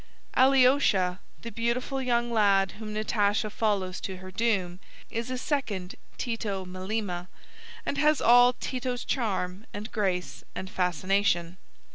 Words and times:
Aleosha, 0.33 1.19
the 1.43 1.51
beautiful 1.51 2.01
young 2.01 2.31
lad 2.33 2.71
whom 2.79 2.91
Natasha 2.95 3.51
follows 3.51 4.01
to 4.01 4.17
her 4.17 4.31
doom, 4.31 4.79
is 5.11 5.29
a 5.29 5.37
second 5.37 5.93
Tito 6.17 6.65
Melema, 6.65 7.27
and 7.85 7.99
has 7.99 8.19
all 8.19 8.53
Tito's 8.53 9.05
charm 9.05 9.67
and 9.75 9.91
grace 9.91 10.43
and 10.55 10.71
fascination. 10.71 11.57